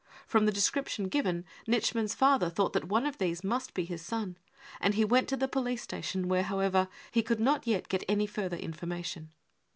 From 0.25 0.47
the^ 0.47 0.51
description 0.51 1.09
given, 1.09 1.45
Nitsch 1.67 1.93
mann's 1.93 2.15
father 2.15 2.49
thought 2.49 2.73
that 2.73 2.91
on@ 2.91 3.05
of 3.07 3.19
these 3.19 3.43
must 3.43 3.75
be 3.75 3.85
his 3.85 4.01
son, 4.01 4.35
and 4.79 4.95
he 4.95 5.05
went 5.05 5.27
to 5.29 5.37
the 5.37 5.47
police 5.47 5.83
station, 5.83 6.27
where 6.27 6.41
however 6.41 6.87
he 7.11 7.21
could 7.21 7.39
not 7.39 7.67
yet 7.67 7.87
get 7.87 8.03
any 8.09 8.25
further 8.25 8.57
information. 8.57 9.29